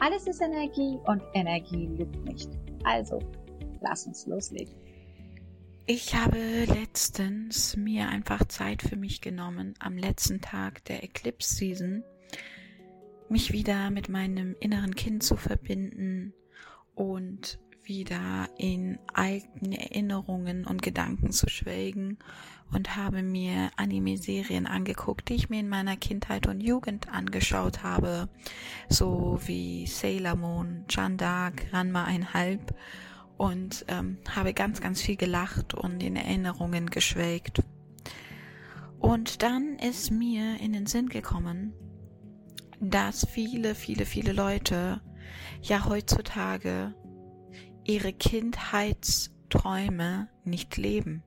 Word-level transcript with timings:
Alles 0.00 0.26
ist 0.26 0.40
Energie 0.40 0.98
und 1.04 1.22
Energie 1.34 1.86
lügt 1.86 2.24
nicht. 2.24 2.50
Also, 2.84 3.18
lass 3.82 4.06
uns 4.06 4.26
loslegen. 4.26 4.74
Ich 5.86 6.14
habe 6.14 6.38
letztens 6.64 7.76
mir 7.76 8.08
einfach 8.08 8.44
Zeit 8.46 8.80
für 8.80 8.96
mich 8.96 9.20
genommen, 9.20 9.74
am 9.78 9.98
letzten 9.98 10.40
Tag 10.40 10.84
der 10.84 11.04
Eclipse 11.04 11.54
Season, 11.54 12.02
mich 13.28 13.52
wieder 13.52 13.90
mit 13.90 14.08
meinem 14.08 14.56
inneren 14.58 14.94
Kind 14.94 15.22
zu 15.22 15.36
verbinden 15.36 16.32
und 16.94 17.58
wieder 17.90 18.48
in 18.56 19.00
alten 19.12 19.72
Erinnerungen 19.72 20.64
und 20.64 20.80
Gedanken 20.80 21.32
zu 21.32 21.48
schwelgen 21.48 22.18
und 22.72 22.94
habe 22.96 23.24
mir 23.24 23.72
Anime-Serien 23.76 24.68
angeguckt, 24.68 25.28
die 25.28 25.34
ich 25.34 25.50
mir 25.50 25.58
in 25.58 25.68
meiner 25.68 25.96
Kindheit 25.96 26.46
und 26.46 26.60
Jugend 26.60 27.08
angeschaut 27.12 27.82
habe, 27.82 28.28
so 28.88 29.40
wie 29.44 29.88
Sailor 29.88 30.36
Moon, 30.36 30.84
Jeanne 30.88 31.16
d'Arc, 31.16 31.72
Ranma 31.72 32.04
einhalb 32.04 32.76
und 33.36 33.84
ähm, 33.88 34.18
habe 34.36 34.54
ganz, 34.54 34.80
ganz 34.80 35.02
viel 35.02 35.16
gelacht 35.16 35.74
und 35.74 36.00
in 36.00 36.14
Erinnerungen 36.14 36.90
geschwelgt. 36.90 37.64
Und 39.00 39.42
dann 39.42 39.80
ist 39.80 40.12
mir 40.12 40.60
in 40.60 40.72
den 40.72 40.86
Sinn 40.86 41.08
gekommen, 41.08 41.72
dass 42.78 43.26
viele, 43.26 43.74
viele, 43.74 44.06
viele 44.06 44.32
Leute 44.32 45.00
ja 45.60 45.86
heutzutage 45.86 46.94
ihre 47.90 48.12
Kindheitsträume 48.12 50.28
nicht 50.44 50.76
leben. 50.76 51.24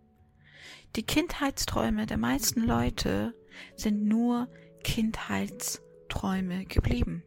Die 0.95 1.03
Kindheitsträume 1.03 2.05
der 2.05 2.17
meisten 2.17 2.61
Leute 2.61 3.33
sind 3.75 4.05
nur 4.05 4.47
Kindheitsträume 4.83 6.65
geblieben. 6.65 7.23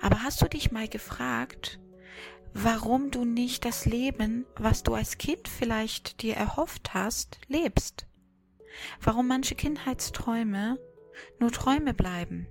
Aber 0.00 0.22
hast 0.22 0.40
du 0.40 0.48
dich 0.48 0.72
mal 0.72 0.88
gefragt, 0.88 1.78
warum 2.54 3.10
du 3.10 3.26
nicht 3.26 3.66
das 3.66 3.84
Leben, 3.84 4.46
was 4.56 4.82
du 4.82 4.94
als 4.94 5.18
Kind 5.18 5.46
vielleicht 5.46 6.22
dir 6.22 6.34
erhofft 6.34 6.94
hast, 6.94 7.38
lebst? 7.46 8.06
Warum 9.02 9.28
manche 9.28 9.54
Kindheitsträume 9.54 10.78
nur 11.38 11.52
Träume 11.52 11.92
bleiben? 11.92 12.46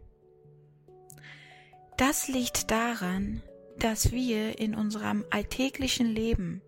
Das 1.97 2.27
liegt 2.27 2.69
daran, 2.69 3.41
dass 3.79 4.11
wir 4.11 4.59
in 4.59 4.75
unserem 4.75 5.25
alltäglichen 5.29 6.07
Leben, 6.07 6.61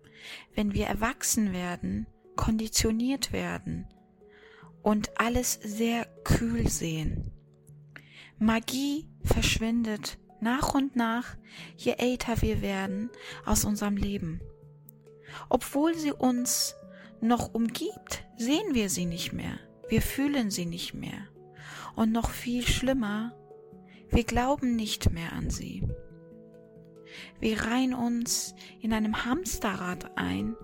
wenn 0.54 0.74
wir 0.74 0.86
erwachsen 0.86 1.52
werden, 1.52 2.06
konditioniert 2.36 3.32
werden 3.32 3.86
und 4.82 5.20
alles 5.20 5.58
sehr 5.62 6.06
kühl 6.24 6.68
sehen. 6.68 7.32
Magie 8.38 9.08
verschwindet 9.22 10.18
nach 10.40 10.74
und 10.74 10.94
nach, 10.94 11.36
je 11.76 11.94
älter 11.98 12.40
wir 12.42 12.62
werden, 12.62 13.10
aus 13.44 13.64
unserem 13.64 13.96
Leben. 13.96 14.40
Obwohl 15.48 15.94
sie 15.94 16.12
uns 16.12 16.76
noch 17.20 17.52
umgibt, 17.54 18.24
sehen 18.36 18.74
wir 18.74 18.88
sie 18.88 19.04
nicht 19.04 19.32
mehr, 19.32 19.58
wir 19.88 20.02
fühlen 20.02 20.50
sie 20.50 20.66
nicht 20.66 20.94
mehr. 20.94 21.28
Und 21.96 22.12
noch 22.12 22.30
viel 22.30 22.66
schlimmer, 22.66 23.34
wir 24.10 24.24
glauben 24.24 24.76
nicht 24.76 25.10
mehr 25.10 25.32
an 25.32 25.50
sie. 25.50 25.82
Wir 27.40 27.62
reihen 27.62 27.94
uns 27.94 28.54
in 28.80 28.92
einem 28.92 29.24
Hamsterrad 29.24 30.16
ein 30.16 30.56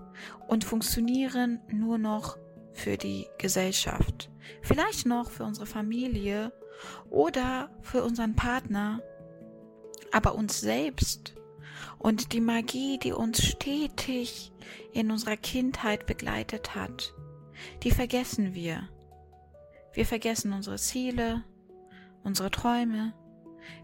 und 0.47 0.63
funktionieren 0.63 1.59
nur 1.71 1.97
noch 1.97 2.37
für 2.73 2.97
die 2.97 3.27
Gesellschaft, 3.37 4.29
vielleicht 4.61 5.05
noch 5.05 5.31
für 5.31 5.43
unsere 5.43 5.65
Familie 5.65 6.51
oder 7.09 7.69
für 7.81 8.03
unseren 8.03 8.35
Partner, 8.35 9.01
aber 10.11 10.35
uns 10.35 10.59
selbst 10.59 11.35
und 11.97 12.33
die 12.33 12.41
Magie, 12.41 12.99
die 12.99 13.13
uns 13.13 13.43
stetig 13.43 14.51
in 14.93 15.11
unserer 15.11 15.37
Kindheit 15.37 16.05
begleitet 16.05 16.75
hat, 16.75 17.13
die 17.83 17.91
vergessen 17.91 18.53
wir. 18.53 18.89
Wir 19.93 20.05
vergessen 20.05 20.51
unsere 20.51 20.77
Ziele, 20.77 21.43
unsere 22.23 22.51
Träume, 22.51 23.13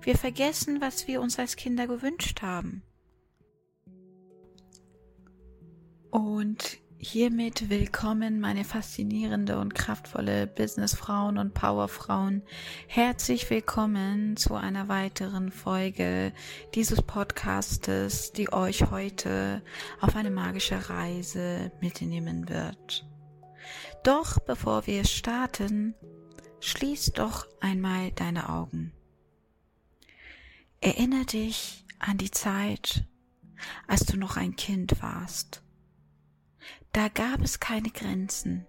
wir 0.01 0.17
vergessen, 0.17 0.81
was 0.81 1.07
wir 1.07 1.21
uns 1.21 1.39
als 1.39 1.55
Kinder 1.55 1.87
gewünscht 1.87 2.41
haben. 2.41 2.83
Und 6.11 6.77
hiermit 6.97 7.69
willkommen, 7.69 8.39
meine 8.39 8.63
faszinierende 8.63 9.57
und 9.57 9.73
kraftvolle 9.73 10.45
Businessfrauen 10.45 11.37
und 11.37 11.53
Powerfrauen. 11.53 12.43
Herzlich 12.87 13.49
willkommen 13.49 14.37
zu 14.37 14.53
einer 14.53 14.87
weiteren 14.87 15.51
Folge 15.51 16.31
dieses 16.75 17.01
Podcastes, 17.01 18.33
die 18.33 18.53
euch 18.53 18.91
heute 18.91 19.63
auf 19.99 20.15
eine 20.15 20.31
magische 20.31 20.89
Reise 20.89 21.71
mitnehmen 21.81 22.49
wird. 22.49 23.07
Doch 24.03 24.39
bevor 24.39 24.85
wir 24.85 25.05
starten, 25.05 25.95
schließ 26.59 27.13
doch 27.13 27.47
einmal 27.61 28.11
deine 28.11 28.49
Augen. 28.49 28.93
Erinnere 30.83 31.25
dich 31.25 31.85
an 31.99 32.17
die 32.17 32.31
Zeit, 32.31 33.05
als 33.87 34.05
du 34.05 34.17
noch 34.17 34.35
ein 34.35 34.55
Kind 34.55 34.99
warst. 35.03 35.61
Da 36.91 37.07
gab 37.07 37.41
es 37.41 37.59
keine 37.59 37.91
Grenzen. 37.91 38.65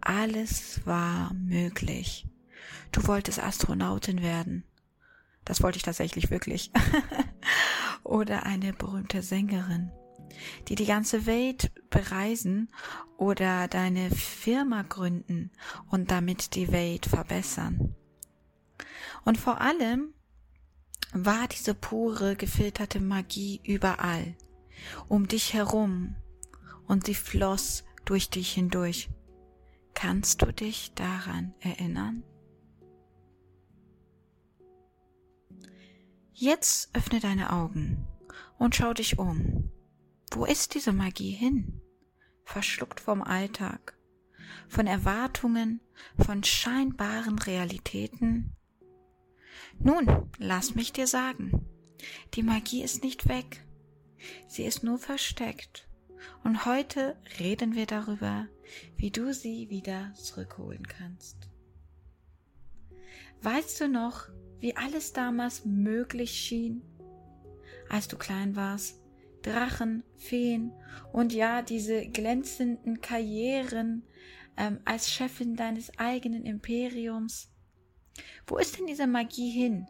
Alles 0.00 0.86
war 0.86 1.34
möglich. 1.34 2.26
Du 2.92 3.06
wolltest 3.06 3.38
Astronautin 3.42 4.22
werden. 4.22 4.64
Das 5.44 5.62
wollte 5.62 5.76
ich 5.76 5.82
tatsächlich 5.82 6.30
wirklich. 6.30 6.72
oder 8.02 8.46
eine 8.46 8.72
berühmte 8.72 9.20
Sängerin, 9.20 9.90
die 10.68 10.76
die 10.76 10.86
ganze 10.86 11.26
Welt 11.26 11.72
bereisen 11.90 12.72
oder 13.18 13.68
deine 13.68 14.10
Firma 14.10 14.80
gründen 14.80 15.50
und 15.90 16.10
damit 16.10 16.54
die 16.54 16.72
Welt 16.72 17.04
verbessern. 17.04 17.94
Und 19.24 19.36
vor 19.36 19.60
allem 19.60 20.14
war 21.24 21.48
diese 21.48 21.74
pure, 21.74 22.36
gefilterte 22.36 23.00
Magie 23.00 23.60
überall, 23.64 24.34
um 25.08 25.28
dich 25.28 25.54
herum, 25.54 26.16
und 26.86 27.06
sie 27.06 27.14
floss 27.14 27.84
durch 28.04 28.30
dich 28.30 28.52
hindurch. 28.52 29.08
Kannst 29.94 30.42
du 30.42 30.52
dich 30.52 30.92
daran 30.94 31.54
erinnern? 31.60 32.22
Jetzt 36.32 36.94
öffne 36.94 37.20
deine 37.20 37.50
Augen 37.52 38.06
und 38.58 38.74
schau 38.74 38.92
dich 38.92 39.18
um. 39.18 39.70
Wo 40.32 40.44
ist 40.44 40.74
diese 40.74 40.92
Magie 40.92 41.30
hin? 41.30 41.80
Verschluckt 42.44 43.00
vom 43.00 43.22
Alltag, 43.22 43.96
von 44.68 44.86
Erwartungen, 44.86 45.80
von 46.18 46.44
scheinbaren 46.44 47.38
Realitäten? 47.38 48.55
Nun, 49.78 50.30
lass 50.38 50.74
mich 50.74 50.92
dir 50.92 51.06
sagen, 51.06 51.64
die 52.34 52.42
Magie 52.42 52.82
ist 52.82 53.02
nicht 53.02 53.28
weg. 53.28 53.64
Sie 54.48 54.64
ist 54.64 54.82
nur 54.82 54.98
versteckt. 54.98 55.88
Und 56.42 56.64
heute 56.64 57.16
reden 57.38 57.74
wir 57.74 57.86
darüber, 57.86 58.46
wie 58.96 59.10
du 59.10 59.32
sie 59.32 59.70
wieder 59.70 60.12
zurückholen 60.14 60.86
kannst. 60.86 61.48
Weißt 63.42 63.80
du 63.80 63.88
noch, 63.88 64.28
wie 64.60 64.76
alles 64.76 65.12
damals 65.12 65.64
möglich 65.64 66.32
schien, 66.32 66.82
als 67.88 68.08
du 68.08 68.16
klein 68.16 68.56
warst? 68.56 69.00
Drachen, 69.42 70.02
Feen 70.16 70.72
und 71.12 71.32
ja, 71.32 71.62
diese 71.62 72.06
glänzenden 72.06 73.00
Karrieren 73.00 74.02
ähm, 74.56 74.80
als 74.84 75.10
Chefin 75.10 75.54
deines 75.54 75.96
eigenen 75.98 76.44
Imperiums. 76.44 77.52
Wo 78.46 78.58
ist 78.58 78.78
denn 78.78 78.86
diese 78.86 79.06
Magie 79.06 79.50
hin? 79.50 79.86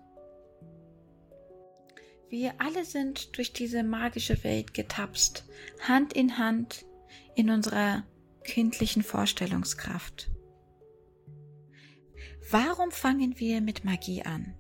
Wir 2.29 2.55
alle 2.59 2.85
sind 2.85 3.37
durch 3.37 3.53
diese 3.53 3.83
magische 3.83 4.43
Welt 4.43 4.75
getapst, 4.75 5.45
Hand 5.81 6.13
in 6.13 6.39
Hand 6.39 6.85
in 7.35 7.51
unserer 7.51 8.05
kindlichen 8.45 9.03
Vorstellungskraft. 9.03 10.31
Warum 12.51 12.91
fangen 12.91 13.39
wir 13.39 13.61
mit 13.61 13.85
Magie 13.85 14.23
an? 14.23 14.57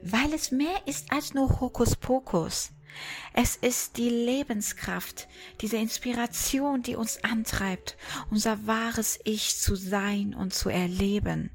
weil 0.00 0.32
es 0.34 0.50
mehr 0.50 0.86
ist 0.86 1.12
als 1.12 1.34
nur 1.34 1.60
Hokuspokus. 1.60 2.72
Es 3.34 3.56
ist 3.56 3.96
die 3.96 4.10
Lebenskraft, 4.10 5.28
diese 5.60 5.76
Inspiration, 5.76 6.82
die 6.82 6.96
uns 6.96 7.24
antreibt, 7.24 7.96
unser 8.30 8.66
wahres 8.66 9.18
Ich 9.24 9.56
zu 9.56 9.74
sein 9.74 10.34
und 10.34 10.52
zu 10.52 10.68
erleben. 10.68 11.50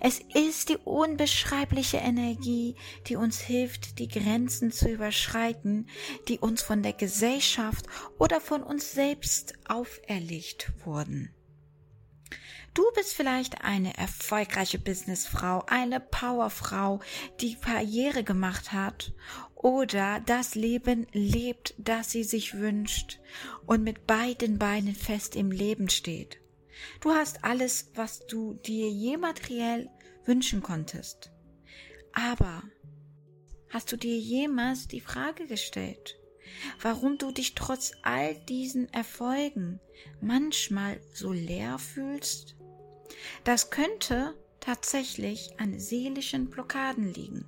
Es 0.00 0.20
ist 0.34 0.68
die 0.68 0.76
unbeschreibliche 0.76 1.96
Energie, 1.96 2.76
die 3.06 3.16
uns 3.16 3.40
hilft, 3.40 3.98
die 3.98 4.08
Grenzen 4.08 4.70
zu 4.70 4.88
überschreiten, 4.88 5.88
die 6.28 6.38
uns 6.38 6.62
von 6.62 6.82
der 6.82 6.92
Gesellschaft 6.92 7.86
oder 8.18 8.40
von 8.40 8.62
uns 8.62 8.92
selbst 8.92 9.54
auferlegt 9.68 10.72
wurden. 10.84 11.32
Du 12.76 12.84
bist 12.94 13.14
vielleicht 13.14 13.64
eine 13.64 13.96
erfolgreiche 13.96 14.78
Businessfrau, 14.78 15.64
eine 15.66 15.98
Powerfrau, 15.98 17.00
die 17.40 17.54
Karriere 17.54 18.22
gemacht 18.22 18.74
hat 18.74 19.14
oder 19.56 20.20
das 20.20 20.54
Leben 20.54 21.06
lebt, 21.12 21.74
das 21.78 22.10
sie 22.10 22.24
sich 22.24 22.54
wünscht 22.54 23.18
und 23.66 23.82
mit 23.82 24.06
beiden 24.06 24.58
Beinen 24.58 24.94
fest 24.94 25.34
im 25.34 25.50
Leben 25.50 25.88
steht. 25.88 26.38
Du 27.00 27.10
hast 27.10 27.42
alles, 27.42 27.90
was 27.94 28.26
du 28.26 28.54
dir 28.54 28.88
je 28.90 29.16
materiell 29.16 29.88
wünschen 30.24 30.62
konntest. 30.62 31.32
Aber 32.12 32.62
hast 33.70 33.90
du 33.92 33.96
dir 33.96 34.18
jemals 34.18 34.88
die 34.88 35.00
Frage 35.00 35.46
gestellt, 35.46 36.18
warum 36.80 37.18
du 37.18 37.32
dich 37.32 37.54
trotz 37.54 37.92
all 38.02 38.34
diesen 38.34 38.92
Erfolgen 38.92 39.80
manchmal 40.20 41.00
so 41.12 41.32
leer 41.32 41.78
fühlst? 41.78 42.56
Das 43.44 43.70
könnte 43.70 44.34
tatsächlich 44.60 45.58
an 45.58 45.78
seelischen 45.78 46.50
Blockaden 46.50 47.12
liegen. 47.12 47.46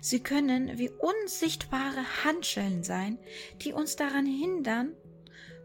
Sie 0.00 0.20
können 0.20 0.78
wie 0.78 0.90
unsichtbare 0.90 2.24
Handschellen 2.24 2.82
sein, 2.82 3.18
die 3.62 3.72
uns 3.72 3.96
daran 3.96 4.26
hindern, 4.26 4.94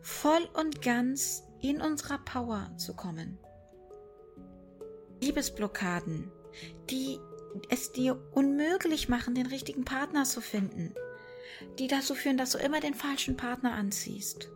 voll 0.02 0.48
und 0.54 0.82
ganz 0.82 1.44
in 1.62 1.82
unserer 1.82 2.20
Power 2.20 2.72
zu 2.78 2.96
kommen. 2.96 3.38
Liebesblockaden, 5.22 6.32
die 6.90 7.20
es 7.70 7.92
dir 7.92 8.22
unmöglich 8.34 9.10
machen, 9.10 9.36
den 9.36 9.48
richtigen 9.48 9.84
Partner 9.84 10.26
zu 10.26 10.42
finden, 10.42 10.94
die 11.80 11.88
dazu 11.88 12.14
führen, 12.14 12.38
dass 12.38 12.52
du 12.52 12.60
immer 12.60 12.80
den 12.80 12.94
falschen 12.94 13.36
Partner 13.36 13.74
anziehst 13.74 14.50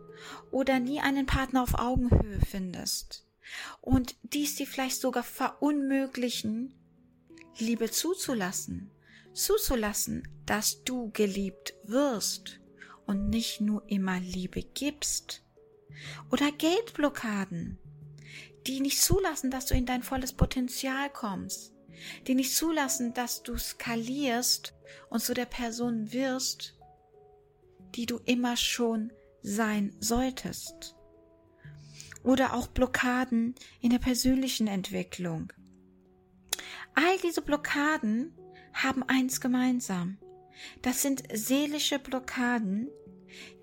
oder 0.50 0.78
nie 0.78 1.00
einen 1.00 1.26
Partner 1.26 1.62
auf 1.62 1.74
Augenhöhe 1.78 2.38
findest 2.48 3.26
und 3.80 4.14
dies 4.22 4.54
dir 4.54 4.66
vielleicht 4.66 5.00
sogar 5.00 5.24
verunmöglichen, 5.24 6.74
Liebe 7.58 7.90
zuzulassen, 7.90 8.90
zuzulassen, 9.34 10.28
dass 10.46 10.84
du 10.84 11.10
geliebt 11.12 11.74
wirst 11.84 12.60
und 13.06 13.28
nicht 13.28 13.60
nur 13.60 13.82
immer 13.88 14.20
Liebe 14.20 14.62
gibst. 14.62 15.44
Oder 16.30 16.50
Geldblockaden, 16.50 17.78
die 18.66 18.80
nicht 18.80 19.00
zulassen, 19.00 19.50
dass 19.50 19.66
du 19.66 19.74
in 19.74 19.86
dein 19.86 20.02
volles 20.02 20.32
Potenzial 20.32 21.10
kommst, 21.10 21.74
die 22.26 22.34
nicht 22.34 22.54
zulassen, 22.54 23.14
dass 23.14 23.42
du 23.42 23.56
skalierst 23.56 24.74
und 25.10 25.20
zu 25.20 25.34
der 25.34 25.46
Person 25.46 26.12
wirst, 26.12 26.78
die 27.94 28.06
du 28.06 28.18
immer 28.24 28.56
schon 28.56 29.12
sein 29.42 29.94
solltest 30.00 30.96
oder 32.22 32.54
auch 32.54 32.68
Blockaden 32.68 33.54
in 33.80 33.90
der 33.90 33.98
persönlichen 33.98 34.66
Entwicklung. 34.66 35.52
All 36.94 37.18
diese 37.22 37.42
Blockaden 37.42 38.34
haben 38.72 39.02
eins 39.04 39.40
gemeinsam. 39.40 40.18
Das 40.82 41.02
sind 41.02 41.22
seelische 41.32 41.98
Blockaden, 41.98 42.88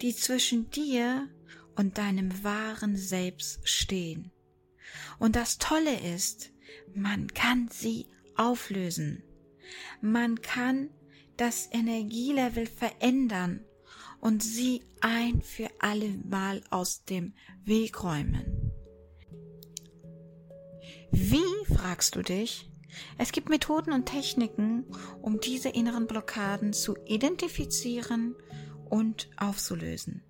die 0.01 0.15
zwischen 0.15 0.69
dir 0.71 1.29
und 1.75 1.97
deinem 1.97 2.43
wahren 2.43 2.97
Selbst 2.97 3.67
stehen. 3.67 4.31
Und 5.19 5.35
das 5.35 5.57
Tolle 5.57 5.99
ist, 6.15 6.51
man 6.93 7.27
kann 7.33 7.69
sie 7.71 8.07
auflösen. 8.35 9.23
Man 10.01 10.41
kann 10.41 10.89
das 11.37 11.69
Energielevel 11.71 12.65
verändern 12.65 13.63
und 14.19 14.43
sie 14.43 14.81
ein 15.01 15.41
für 15.41 15.69
alle 15.79 16.09
Mal 16.29 16.61
aus 16.69 17.05
dem 17.05 17.33
Weg 17.63 18.03
räumen. 18.03 18.71
Wie, 21.11 21.73
fragst 21.73 22.15
du 22.15 22.21
dich? 22.21 22.68
Es 23.17 23.31
gibt 23.31 23.49
Methoden 23.49 23.91
und 23.91 24.05
Techniken, 24.05 24.85
um 25.21 25.39
diese 25.39 25.69
inneren 25.69 26.07
Blockaden 26.07 26.73
zu 26.73 26.95
identifizieren 27.05 28.35
und 28.89 29.29
aufzulösen. 29.37 30.23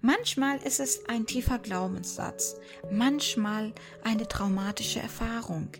Manchmal 0.00 0.58
ist 0.58 0.80
es 0.80 1.06
ein 1.08 1.26
tiefer 1.26 1.58
Glaubenssatz, 1.58 2.56
manchmal 2.90 3.72
eine 4.02 4.28
traumatische 4.28 5.00
Erfahrung. 5.00 5.70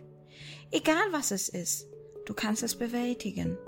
Egal 0.70 1.04
was 1.10 1.30
es 1.30 1.48
ist, 1.48 1.86
du 2.26 2.34
kannst 2.34 2.62
es 2.62 2.76
bewältigen. 2.76 3.58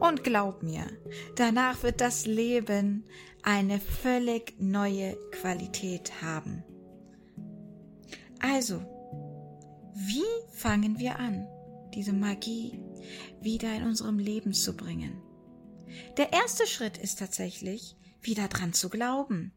Und 0.00 0.24
glaub 0.24 0.62
mir, 0.62 0.86
danach 1.34 1.82
wird 1.82 2.00
das 2.00 2.24
Leben 2.24 3.04
eine 3.42 3.78
völlig 3.78 4.54
neue 4.58 5.16
Qualität 5.32 6.22
haben. 6.22 6.64
Also, 8.40 8.80
wie 9.94 10.24
fangen 10.52 10.98
wir 10.98 11.18
an, 11.18 11.46
diese 11.96 12.12
Magie 12.12 12.78
wieder 13.40 13.74
in 13.74 13.82
unserem 13.82 14.18
Leben 14.18 14.52
zu 14.52 14.76
bringen? 14.76 15.20
Der 16.16 16.32
erste 16.32 16.66
Schritt 16.66 16.98
ist 16.98 17.18
tatsächlich, 17.18 17.96
wieder 18.20 18.48
dran 18.48 18.72
zu 18.72 18.88
glauben. 18.88 19.52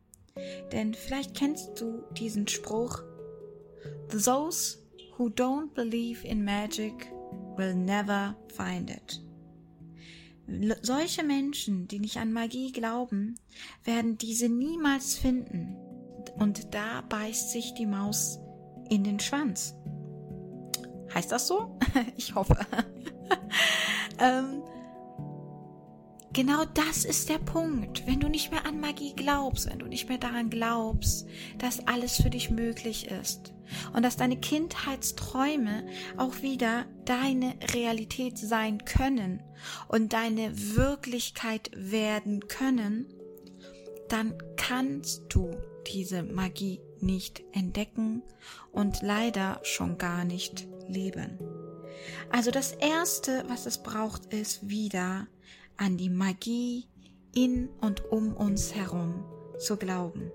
Denn 0.71 0.93
vielleicht 0.93 1.35
kennst 1.35 1.79
du 1.79 2.03
diesen 2.17 2.47
Spruch, 2.47 3.03
Those 4.09 4.77
who 5.17 5.27
don't 5.27 5.73
believe 5.73 6.25
in 6.25 6.43
magic 6.43 7.11
will 7.57 7.75
never 7.75 8.35
find 8.55 8.89
it. 8.89 9.21
Solche 10.81 11.23
Menschen, 11.23 11.87
die 11.87 11.99
nicht 11.99 12.17
an 12.17 12.33
Magie 12.33 12.71
glauben, 12.71 13.35
werden 13.83 14.17
diese 14.17 14.49
niemals 14.49 15.15
finden. 15.15 15.75
Und 16.37 16.73
da 16.73 17.01
beißt 17.01 17.51
sich 17.51 17.73
die 17.75 17.85
Maus 17.85 18.39
in 18.89 19.03
den 19.03 19.19
Schwanz. 19.19 19.75
Heißt 21.13 21.31
das 21.31 21.47
so? 21.47 21.77
ich 22.17 22.35
hoffe. 22.35 22.57
ähm, 24.19 24.63
genau 26.33 26.65
das 26.73 27.05
ist 27.05 27.29
der 27.29 27.39
Punkt. 27.39 28.05
Wenn 28.07 28.19
du 28.19 28.29
nicht 28.29 28.51
mehr 28.51 28.65
an 28.65 28.79
Magie 28.79 29.13
glaubst, 29.15 29.69
wenn 29.69 29.79
du 29.79 29.87
nicht 29.87 30.09
mehr 30.09 30.17
daran 30.17 30.49
glaubst, 30.49 31.27
dass 31.57 31.87
alles 31.87 32.21
für 32.21 32.29
dich 32.29 32.49
möglich 32.49 33.07
ist, 33.07 33.53
und 33.93 34.03
dass 34.03 34.17
deine 34.17 34.37
Kindheitsträume 34.37 35.85
auch 36.17 36.41
wieder 36.41 36.85
deine 37.05 37.55
Realität 37.73 38.37
sein 38.37 38.85
können 38.85 39.41
und 39.87 40.13
deine 40.13 40.51
Wirklichkeit 40.75 41.71
werden 41.73 42.47
können, 42.47 43.07
dann 44.09 44.33
kannst 44.57 45.23
du 45.29 45.51
diese 45.87 46.23
Magie 46.23 46.81
nicht 46.99 47.43
entdecken 47.53 48.23
und 48.71 49.01
leider 49.01 49.59
schon 49.63 49.97
gar 49.97 50.25
nicht 50.25 50.67
leben. 50.89 51.39
Also 52.31 52.51
das 52.51 52.73
Erste, 52.73 53.43
was 53.47 53.65
es 53.65 53.81
braucht, 53.81 54.33
ist 54.33 54.69
wieder 54.69 55.27
an 55.77 55.97
die 55.97 56.09
Magie 56.09 56.87
in 57.33 57.69
und 57.81 58.11
um 58.11 58.35
uns 58.35 58.75
herum 58.75 59.23
zu 59.57 59.77
glauben. 59.77 60.31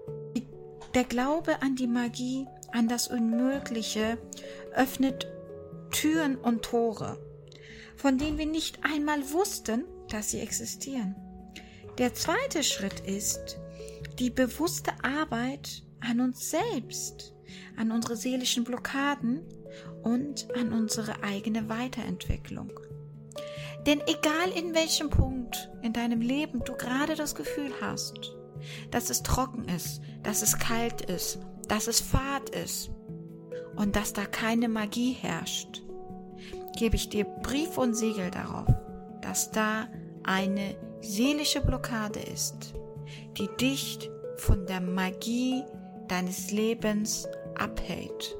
Der 0.94 1.04
Glaube 1.04 1.60
an 1.60 1.74
die 1.74 1.88
Magie 1.88 2.46
an 2.72 2.88
das 2.88 3.08
Unmögliche 3.08 4.18
öffnet 4.74 5.26
Türen 5.90 6.36
und 6.36 6.62
Tore, 6.62 7.18
von 7.96 8.18
denen 8.18 8.38
wir 8.38 8.46
nicht 8.46 8.78
einmal 8.84 9.32
wussten, 9.32 9.84
dass 10.08 10.30
sie 10.30 10.40
existieren. 10.40 11.16
Der 11.98 12.14
zweite 12.14 12.62
Schritt 12.62 13.00
ist 13.00 13.58
die 14.18 14.30
bewusste 14.30 14.92
Arbeit 15.02 15.82
an 16.00 16.20
uns 16.20 16.50
selbst, 16.50 17.34
an 17.76 17.90
unsere 17.90 18.16
seelischen 18.16 18.64
Blockaden 18.64 19.42
und 20.04 20.46
an 20.56 20.72
unsere 20.72 21.22
eigene 21.22 21.68
Weiterentwicklung. 21.68 22.70
Denn 23.86 24.00
egal 24.06 24.50
in 24.56 24.74
welchem 24.74 25.10
Punkt 25.10 25.70
in 25.82 25.92
deinem 25.92 26.20
Leben 26.20 26.62
du 26.64 26.74
gerade 26.74 27.16
das 27.16 27.34
Gefühl 27.34 27.72
hast, 27.80 28.34
dass 28.90 29.10
es 29.10 29.22
trocken 29.22 29.68
ist, 29.68 30.00
dass 30.22 30.42
es 30.42 30.58
kalt 30.58 31.02
ist, 31.02 31.38
dass 31.68 31.86
es 31.86 32.00
Fahrt 32.00 32.50
ist 32.50 32.90
und 33.76 33.96
dass 33.96 34.12
da 34.12 34.24
keine 34.24 34.68
Magie 34.68 35.12
herrscht, 35.12 35.82
gebe 36.78 36.96
ich 36.96 37.08
dir 37.08 37.24
Brief 37.24 37.76
und 37.76 37.94
Siegel 37.94 38.30
darauf, 38.30 38.72
dass 39.20 39.50
da 39.50 39.88
eine 40.22 40.76
seelische 41.00 41.60
Blockade 41.60 42.20
ist, 42.20 42.74
die 43.36 43.48
dich 43.60 44.10
von 44.36 44.66
der 44.66 44.80
Magie 44.80 45.62
deines 46.08 46.50
Lebens 46.50 47.28
abhält 47.54 48.36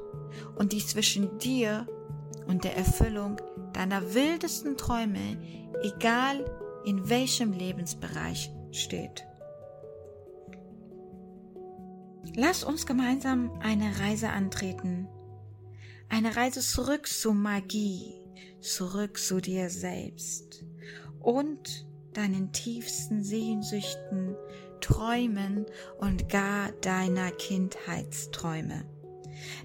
und 0.55 0.73
die 0.73 0.85
zwischen 0.85 1.37
dir 1.39 1.87
und 2.47 2.63
der 2.63 2.77
Erfüllung 2.77 3.41
deiner 3.73 4.13
wildesten 4.13 4.77
Träume, 4.77 5.37
egal 5.81 6.45
in 6.85 7.09
welchem 7.09 7.51
Lebensbereich 7.51 8.51
steht. 8.71 9.25
Lass 12.35 12.63
uns 12.63 12.85
gemeinsam 12.85 13.51
eine 13.61 13.99
Reise 13.99 14.29
antreten. 14.29 15.07
Eine 16.09 16.35
Reise 16.35 16.59
zurück 16.59 17.07
zur 17.07 17.33
Magie, 17.33 18.21
zurück 18.59 19.17
zu 19.17 19.39
dir 19.39 19.69
selbst 19.69 20.65
und 21.19 21.87
deinen 22.13 22.51
tiefsten 22.51 23.23
Sehnsüchten, 23.23 24.35
Träumen 24.81 25.65
und 25.99 26.29
gar 26.29 26.71
deiner 26.81 27.31
Kindheitsträume. 27.31 28.85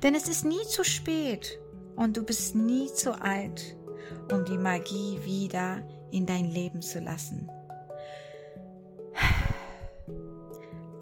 Denn 0.03 0.15
es 0.15 0.29
ist 0.29 0.45
nie 0.45 0.63
zu 0.69 0.85
spät 0.85 1.59
und 1.97 2.17
du 2.17 2.23
bist 2.23 2.55
nie 2.55 2.89
zu 2.93 3.21
alt, 3.21 3.77
um 4.33 4.45
die 4.45 4.59
Magie 4.59 5.19
wieder 5.25 5.87
in 6.11 6.27
dein 6.27 6.51
Leben 6.51 6.83
zu 6.83 7.01
lassen. 7.01 7.51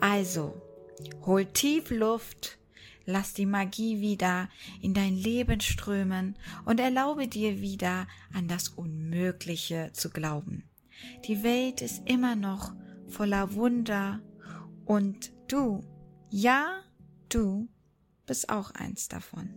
Also, 0.00 0.60
hol 1.26 1.44
tief 1.46 1.90
Luft, 1.90 2.58
lass 3.04 3.32
die 3.32 3.46
Magie 3.46 4.00
wieder 4.00 4.48
in 4.80 4.94
dein 4.94 5.14
Leben 5.14 5.60
strömen 5.60 6.36
und 6.64 6.78
erlaube 6.78 7.26
dir 7.26 7.60
wieder 7.60 8.06
an 8.32 8.48
das 8.48 8.68
Unmögliche 8.68 9.90
zu 9.92 10.10
glauben. 10.10 10.68
Die 11.26 11.42
Welt 11.42 11.80
ist 11.80 12.08
immer 12.08 12.36
noch 12.36 12.72
voller 13.08 13.54
Wunder 13.54 14.20
und 14.84 15.32
du, 15.48 15.82
ja, 16.30 16.80
du 17.28 17.68
bist 18.28 18.48
auch 18.50 18.70
eins 18.70 19.08
davon. 19.08 19.50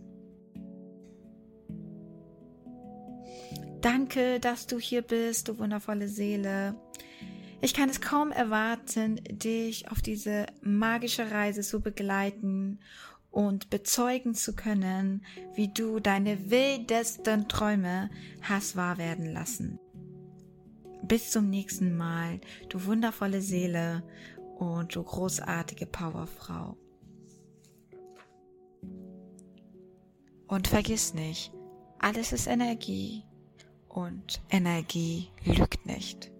Danke, 3.80 4.40
dass 4.40 4.66
du 4.66 4.78
hier 4.78 5.02
bist, 5.02 5.48
du 5.48 5.58
wundervolle 5.58 6.08
Seele. 6.08 6.74
Ich 7.60 7.74
kann 7.74 7.88
es 7.88 8.00
kaum 8.00 8.32
erwarten, 8.32 9.20
dich 9.28 9.90
auf 9.90 10.02
diese 10.02 10.46
magische 10.62 11.30
Reise 11.30 11.62
zu 11.62 11.80
begleiten 11.80 12.80
und 13.30 13.70
bezeugen 13.70 14.34
zu 14.34 14.54
können, 14.54 15.24
wie 15.54 15.68
du 15.68 16.00
deine 16.00 16.50
wildesten 16.50 17.48
Träume 17.48 18.10
hast 18.42 18.76
wahr 18.76 18.98
werden 18.98 19.26
lassen. 19.26 19.78
Bis 21.02 21.30
zum 21.30 21.50
nächsten 21.50 21.96
Mal, 21.96 22.40
du 22.68 22.84
wundervolle 22.84 23.40
Seele 23.40 24.04
und 24.58 24.94
du 24.94 25.02
großartige 25.02 25.86
Powerfrau. 25.86 26.76
Und 30.48 30.68
vergiss 30.68 31.14
nicht, 31.14 31.52
alles 31.98 32.32
ist 32.32 32.46
Energie 32.46 33.24
und 33.88 34.42
Energie 34.50 35.30
lügt 35.44 35.86
nicht. 35.86 36.31